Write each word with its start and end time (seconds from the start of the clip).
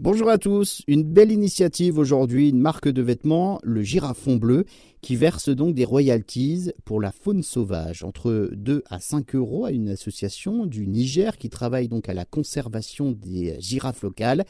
Bonjour 0.00 0.28
à 0.28 0.38
tous, 0.38 0.82
une 0.88 1.04
belle 1.04 1.30
initiative 1.30 1.98
aujourd'hui, 1.98 2.48
une 2.48 2.58
marque 2.58 2.88
de 2.88 3.00
vêtements, 3.00 3.60
le 3.62 3.80
girafon 3.82 4.34
bleu, 4.34 4.64
qui 5.04 5.16
verse 5.16 5.50
donc 5.50 5.74
des 5.74 5.84
royalties 5.84 6.70
pour 6.86 6.98
la 6.98 7.12
faune 7.12 7.42
sauvage, 7.42 8.04
entre 8.04 8.48
2 8.54 8.82
à 8.88 9.00
5 9.00 9.34
euros 9.34 9.66
à 9.66 9.70
une 9.70 9.90
association 9.90 10.64
du 10.64 10.86
Niger 10.86 11.36
qui 11.36 11.50
travaille 11.50 11.88
donc 11.88 12.08
à 12.08 12.14
la 12.14 12.24
conservation 12.24 13.12
des 13.12 13.54
girafes 13.60 14.00
locales, 14.00 14.46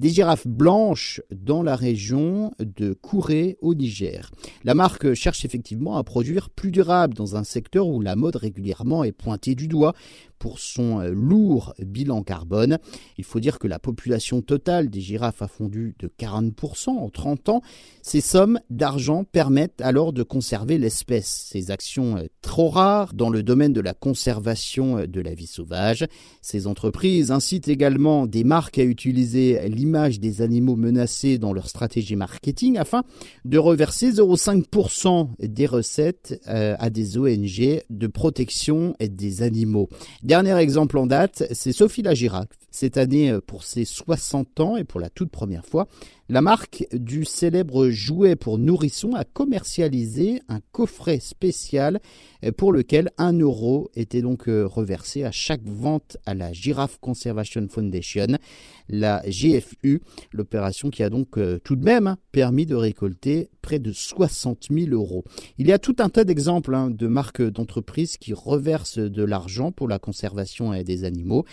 des 0.00 0.08
girafes 0.08 0.48
blanches 0.48 1.20
dans 1.30 1.62
la 1.62 1.76
région 1.76 2.50
de 2.58 2.94
Kouré 2.94 3.56
au 3.60 3.76
Niger. 3.76 4.32
La 4.64 4.74
marque 4.74 5.14
cherche 5.14 5.44
effectivement 5.44 5.96
à 5.96 6.02
produire 6.02 6.50
plus 6.50 6.72
durable 6.72 7.14
dans 7.14 7.36
un 7.36 7.44
secteur 7.44 7.86
où 7.86 8.00
la 8.00 8.16
mode 8.16 8.34
régulièrement 8.34 9.04
est 9.04 9.12
pointée 9.12 9.54
du 9.54 9.68
doigt 9.68 9.94
pour 10.42 10.58
son 10.58 10.98
euh, 10.98 11.12
lourd 11.12 11.72
bilan 11.78 12.24
carbone. 12.24 12.78
Il 13.16 13.22
faut 13.22 13.38
dire 13.38 13.60
que 13.60 13.68
la 13.68 13.78
population 13.78 14.42
totale 14.42 14.90
des 14.90 15.00
girafes 15.00 15.40
a 15.40 15.46
fondu 15.46 15.94
de 16.00 16.08
40% 16.08 16.88
en 16.88 17.08
30 17.08 17.48
ans. 17.48 17.62
Ces 18.02 18.20
sommes 18.20 18.58
d'argent 18.68 19.22
permettent 19.22 19.80
alors 19.92 20.14
de 20.14 20.22
conserver 20.22 20.78
l'espèce. 20.78 21.48
Ces 21.50 21.70
actions 21.70 22.16
euh, 22.16 22.22
trop 22.40 22.70
rares 22.70 23.12
dans 23.12 23.28
le 23.28 23.42
domaine 23.42 23.74
de 23.74 23.82
la 23.82 23.92
conservation 23.92 24.96
euh, 24.96 25.06
de 25.06 25.20
la 25.20 25.34
vie 25.34 25.46
sauvage. 25.46 26.06
Ces 26.40 26.66
entreprises 26.66 27.30
incitent 27.30 27.68
également 27.68 28.26
des 28.26 28.42
marques 28.42 28.78
à 28.78 28.84
utiliser 28.84 29.68
l'image 29.68 30.18
des 30.18 30.40
animaux 30.40 30.76
menacés 30.76 31.36
dans 31.36 31.52
leur 31.52 31.68
stratégie 31.68 32.16
marketing 32.16 32.78
afin 32.78 33.02
de 33.44 33.58
reverser 33.58 34.12
0,5% 34.12 35.28
des 35.40 35.66
recettes 35.66 36.40
à 36.46 36.88
des 36.88 37.18
ONG 37.18 37.82
de 37.90 38.06
protection 38.06 38.94
des 38.98 39.42
animaux. 39.42 39.90
Dernier 40.22 40.56
exemple 40.56 40.96
en 40.96 41.06
date, 41.06 41.44
c'est 41.52 41.72
Sophie 41.72 42.02
Lagirac. 42.02 42.48
Cette 42.72 42.96
année, 42.96 43.30
euh, 43.30 43.40
pour 43.46 43.64
ses 43.64 43.84
60 43.84 44.60
ans 44.60 44.76
et 44.78 44.84
pour 44.84 44.98
la 44.98 45.10
toute 45.10 45.30
première 45.30 45.66
fois, 45.66 45.88
la 46.30 46.40
marque 46.40 46.86
du 46.92 47.26
célèbre 47.26 47.90
jouet 47.90 48.34
pour 48.34 48.58
nourrissons 48.58 49.12
a 49.14 49.24
commercialisé 49.24 49.81
un 50.48 50.60
coffret 50.72 51.20
spécial 51.20 52.00
euh, 52.44 52.52
pour 52.52 52.72
lequel 52.72 53.10
un 53.18 53.32
euro 53.38 53.90
était 53.94 54.22
donc 54.22 54.48
euh, 54.48 54.66
reversé 54.66 55.24
à 55.24 55.30
chaque 55.32 55.64
vente 55.64 56.16
à 56.26 56.34
la 56.34 56.52
Giraffe 56.52 56.98
Conservation 57.00 57.66
Foundation, 57.68 58.38
la 58.88 59.22
GFU, 59.26 60.02
l'opération 60.32 60.90
qui 60.90 61.02
a 61.02 61.10
donc 61.10 61.38
tout 61.64 61.76
de 61.76 61.84
même 61.84 62.06
hein, 62.06 62.18
permis 62.32 62.66
de 62.66 62.74
récolter 62.74 63.48
près 63.62 63.78
de 63.78 63.92
60 63.92 64.66
000 64.70 64.90
euros. 64.90 65.24
Il 65.58 65.68
y 65.68 65.72
a 65.72 65.78
tout 65.78 65.96
un 66.00 66.08
tas 66.08 66.24
d'exemples 66.24 66.74
hein, 66.74 66.90
de 66.90 67.06
marques 67.06 67.42
d'entreprises 67.42 68.16
qui 68.18 68.34
reversent 68.34 68.98
de 68.98 69.24
l'argent 69.24 69.72
pour 69.72 69.88
la 69.88 69.98
conservation 69.98 70.72
des 70.82 71.04
animaux 71.04 71.44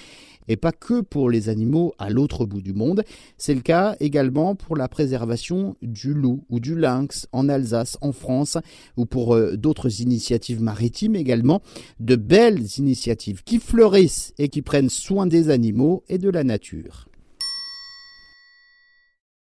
et 0.49 0.57
pas 0.57 0.73
que 0.73 0.99
pour 0.99 1.29
les 1.29 1.47
animaux 1.47 1.93
à 1.97 2.09
l'autre 2.09 2.45
bout 2.45 2.61
du 2.61 2.73
monde. 2.73 3.03
C'est 3.37 3.53
le 3.53 3.61
cas 3.61 3.95
également 4.01 4.55
pour 4.55 4.75
la 4.75 4.89
préservation 4.89 5.77
du 5.81 6.13
loup 6.13 6.43
ou 6.49 6.59
du 6.59 6.75
lynx 6.75 7.27
en 7.31 7.47
Alsace, 7.47 7.97
en 8.01 8.11
France, 8.11 8.57
ou 8.97 9.05
pour 9.05 9.35
euh, 9.35 9.55
d'autres 9.55 10.01
initiatives 10.01 10.61
maritimes 10.61 11.15
également. 11.15 11.61
De 11.99 12.15
belles 12.15 12.65
initiatives 12.77 13.43
qui 13.43 13.59
fleurissent 13.59 14.33
et 14.37 14.49
qui 14.49 14.61
prennent 14.61 14.89
soin 14.89 15.27
des 15.27 15.49
animaux 15.49 16.03
et 16.09 16.17
de 16.17 16.29
la 16.29 16.43
nature. 16.43 17.08